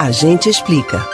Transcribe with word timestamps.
A 0.00 0.10
gente 0.10 0.48
explica. 0.48 1.06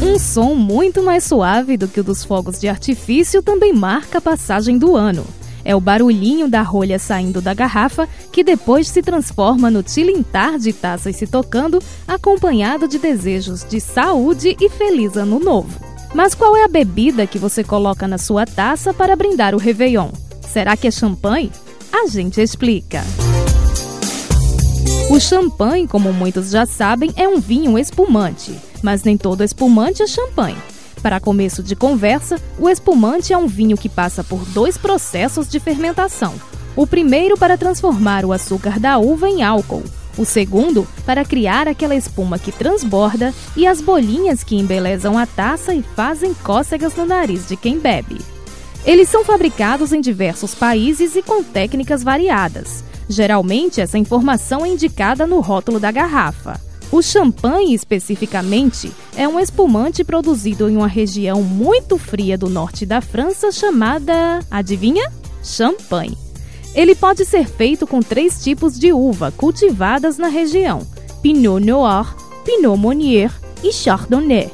Um 0.00 0.18
som 0.18 0.54
muito 0.54 1.02
mais 1.02 1.22
suave 1.22 1.76
do 1.76 1.86
que 1.86 2.00
o 2.00 2.02
dos 2.02 2.24
fogos 2.24 2.58
de 2.58 2.66
artifício 2.66 3.42
também 3.42 3.74
marca 3.74 4.16
a 4.16 4.20
passagem 4.22 4.78
do 4.78 4.96
ano. 4.96 5.22
É 5.66 5.76
o 5.76 5.80
barulhinho 5.80 6.48
da 6.48 6.62
rolha 6.62 6.98
saindo 6.98 7.42
da 7.42 7.52
garrafa 7.52 8.08
que 8.32 8.42
depois 8.42 8.88
se 8.88 9.02
transforma 9.02 9.70
no 9.70 9.82
tilintar 9.82 10.58
de 10.58 10.72
taças 10.72 11.14
se 11.14 11.26
tocando, 11.26 11.78
acompanhado 12.08 12.88
de 12.88 12.98
desejos 12.98 13.62
de 13.64 13.78
saúde 13.78 14.56
e 14.58 14.70
feliz 14.70 15.14
ano 15.14 15.38
novo. 15.38 15.78
Mas 16.14 16.34
qual 16.34 16.56
é 16.56 16.64
a 16.64 16.68
bebida 16.68 17.26
que 17.26 17.38
você 17.38 17.62
coloca 17.62 18.08
na 18.08 18.16
sua 18.16 18.46
taça 18.46 18.94
para 18.94 19.14
brindar 19.14 19.54
o 19.54 19.58
Réveillon? 19.58 20.08
Será 20.40 20.74
que 20.74 20.86
é 20.86 20.90
champanhe? 20.90 21.52
A 21.92 22.06
gente 22.06 22.40
explica. 22.40 23.02
O 25.12 25.20
champanhe, 25.20 25.86
como 25.86 26.10
muitos 26.10 26.48
já 26.48 26.64
sabem, 26.64 27.12
é 27.16 27.28
um 27.28 27.38
vinho 27.38 27.78
espumante, 27.78 28.58
mas 28.82 29.02
nem 29.02 29.14
todo 29.14 29.44
espumante 29.44 30.02
é 30.02 30.06
champanhe. 30.06 30.56
Para 31.02 31.20
começo 31.20 31.62
de 31.62 31.76
conversa, 31.76 32.40
o 32.58 32.66
espumante 32.66 33.30
é 33.30 33.36
um 33.36 33.46
vinho 33.46 33.76
que 33.76 33.90
passa 33.90 34.24
por 34.24 34.42
dois 34.46 34.78
processos 34.78 35.46
de 35.50 35.60
fermentação. 35.60 36.32
O 36.74 36.86
primeiro 36.86 37.36
para 37.36 37.58
transformar 37.58 38.24
o 38.24 38.32
açúcar 38.32 38.80
da 38.80 38.96
uva 38.96 39.28
em 39.28 39.42
álcool, 39.42 39.84
o 40.16 40.24
segundo 40.24 40.88
para 41.04 41.26
criar 41.26 41.68
aquela 41.68 41.94
espuma 41.94 42.38
que 42.38 42.50
transborda 42.50 43.34
e 43.54 43.66
as 43.66 43.82
bolinhas 43.82 44.42
que 44.42 44.56
embelezam 44.56 45.18
a 45.18 45.26
taça 45.26 45.74
e 45.74 45.82
fazem 45.82 46.32
cócegas 46.32 46.96
no 46.96 47.04
nariz 47.04 47.46
de 47.46 47.54
quem 47.54 47.78
bebe. 47.78 48.18
Eles 48.82 49.10
são 49.10 49.26
fabricados 49.26 49.92
em 49.92 50.00
diversos 50.00 50.54
países 50.54 51.16
e 51.16 51.22
com 51.22 51.44
técnicas 51.44 52.02
variadas. 52.02 52.82
Geralmente, 53.12 53.78
essa 53.78 53.98
informação 53.98 54.64
é 54.64 54.70
indicada 54.70 55.26
no 55.26 55.40
rótulo 55.40 55.78
da 55.78 55.90
garrafa. 55.90 56.58
O 56.90 57.02
champanhe, 57.02 57.74
especificamente, 57.74 58.90
é 59.14 59.28
um 59.28 59.38
espumante 59.38 60.02
produzido 60.02 60.66
em 60.66 60.78
uma 60.78 60.86
região 60.86 61.42
muito 61.42 61.98
fria 61.98 62.38
do 62.38 62.48
norte 62.48 62.86
da 62.86 63.02
França 63.02 63.52
chamada, 63.52 64.40
adivinha? 64.50 65.12
Champagne. 65.44 66.16
Ele 66.74 66.94
pode 66.94 67.26
ser 67.26 67.46
feito 67.46 67.86
com 67.86 68.00
três 68.00 68.42
tipos 68.42 68.78
de 68.78 68.94
uva 68.94 69.30
cultivadas 69.30 70.16
na 70.16 70.28
região: 70.28 70.86
Pinot 71.20 71.62
Noir, 71.62 72.16
Pinot 72.46 72.80
Meunier 72.80 73.30
e 73.62 73.70
Chardonnay. 73.70 74.50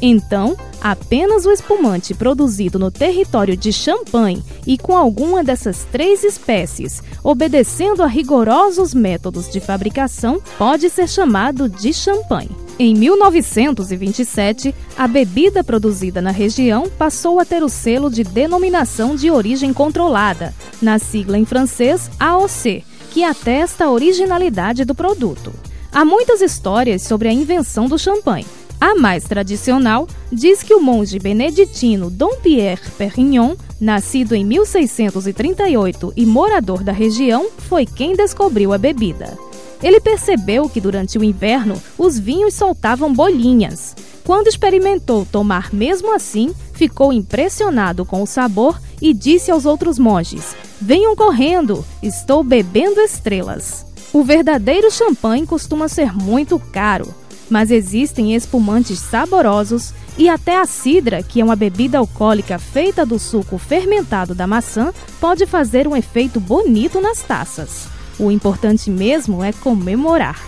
Então, 0.00 0.56
apenas 0.90 1.44
o 1.44 1.50
espumante 1.50 2.14
produzido 2.14 2.78
no 2.78 2.92
território 2.92 3.56
de 3.56 3.72
Champagne 3.72 4.44
e 4.64 4.78
com 4.78 4.96
alguma 4.96 5.42
dessas 5.42 5.84
três 5.90 6.22
espécies, 6.22 7.02
obedecendo 7.24 8.04
a 8.04 8.06
rigorosos 8.06 8.94
métodos 8.94 9.50
de 9.50 9.58
fabricação, 9.58 10.40
pode 10.56 10.88
ser 10.88 11.08
chamado 11.08 11.68
de 11.68 11.92
champanhe. 11.92 12.50
Em 12.78 12.94
1927, 12.94 14.74
a 14.96 15.08
bebida 15.08 15.64
produzida 15.64 16.22
na 16.22 16.30
região 16.30 16.88
passou 16.88 17.40
a 17.40 17.44
ter 17.44 17.64
o 17.64 17.68
selo 17.68 18.08
de 18.08 18.22
denominação 18.22 19.16
de 19.16 19.28
origem 19.28 19.72
controlada, 19.72 20.54
na 20.80 21.00
sigla 21.00 21.36
em 21.36 21.44
francês 21.44 22.08
AOC, 22.20 22.84
que 23.10 23.24
atesta 23.24 23.86
a 23.86 23.90
originalidade 23.90 24.84
do 24.84 24.94
produto. 24.94 25.52
Há 25.90 26.04
muitas 26.04 26.42
histórias 26.42 27.02
sobre 27.02 27.26
a 27.26 27.32
invenção 27.32 27.88
do 27.88 27.98
champanhe. 27.98 28.46
A 28.80 28.94
mais 28.94 29.24
tradicional 29.24 30.06
diz 30.30 30.62
que 30.62 30.74
o 30.74 30.80
monge 30.80 31.18
beneditino 31.18 32.10
Dom 32.10 32.36
Pierre 32.42 32.90
Perignon, 32.98 33.56
nascido 33.80 34.34
em 34.34 34.44
1638 34.44 36.12
e 36.14 36.26
morador 36.26 36.84
da 36.84 36.92
região, 36.92 37.48
foi 37.58 37.86
quem 37.86 38.14
descobriu 38.14 38.72
a 38.74 38.78
bebida. 38.78 39.36
Ele 39.82 40.00
percebeu 40.00 40.68
que 40.68 40.80
durante 40.80 41.18
o 41.18 41.24
inverno 41.24 41.80
os 41.98 42.18
vinhos 42.18 42.54
soltavam 42.54 43.12
bolinhas. 43.12 43.94
Quando 44.24 44.48
experimentou 44.48 45.24
tomar 45.24 45.72
mesmo 45.72 46.14
assim, 46.14 46.54
ficou 46.74 47.12
impressionado 47.12 48.04
com 48.04 48.22
o 48.22 48.26
sabor 48.26 48.80
e 49.00 49.14
disse 49.14 49.50
aos 49.50 49.64
outros 49.64 49.98
monges: 49.98 50.54
Venham 50.80 51.16
correndo, 51.16 51.84
estou 52.02 52.42
bebendo 52.42 53.00
estrelas. 53.00 53.86
O 54.12 54.22
verdadeiro 54.22 54.90
champanhe 54.90 55.46
costuma 55.46 55.88
ser 55.88 56.12
muito 56.14 56.58
caro 56.58 57.14
mas 57.50 57.70
existem 57.70 58.34
espumantes 58.34 58.98
saborosos 58.98 59.92
e 60.18 60.28
até 60.28 60.58
a 60.58 60.66
cidra, 60.66 61.22
que 61.22 61.40
é 61.40 61.44
uma 61.44 61.56
bebida 61.56 61.98
alcoólica 61.98 62.58
feita 62.58 63.04
do 63.04 63.18
suco 63.18 63.58
fermentado 63.58 64.34
da 64.34 64.46
maçã, 64.46 64.92
pode 65.20 65.46
fazer 65.46 65.86
um 65.86 65.94
efeito 65.94 66.40
bonito 66.40 67.00
nas 67.00 67.22
taças. 67.22 67.86
O 68.18 68.30
importante 68.30 68.90
mesmo 68.90 69.44
é 69.44 69.52
comemorar. 69.52 70.40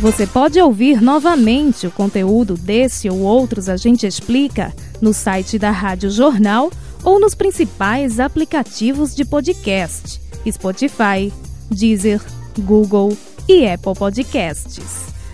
Você 0.00 0.26
pode 0.26 0.60
ouvir 0.60 1.00
novamente 1.00 1.86
o 1.86 1.90
conteúdo 1.90 2.54
desse 2.54 3.08
ou 3.08 3.18
outros 3.18 3.68
A 3.68 3.76
Gente 3.76 4.06
Explica 4.06 4.74
no 5.00 5.12
site 5.12 5.58
da 5.58 5.70
Rádio 5.70 6.10
Jornal 6.10 6.70
ou 7.04 7.20
nos 7.20 7.34
principais 7.34 8.18
aplicativos 8.18 9.14
de 9.14 9.24
podcast: 9.24 10.20
Spotify, 10.50 11.32
Deezer, 11.70 12.20
Google 12.58 13.16
e 13.48 13.66
Apple 13.66 13.94
Podcasts. 13.94 15.19